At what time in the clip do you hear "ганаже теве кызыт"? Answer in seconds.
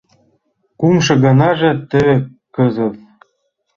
1.23-2.95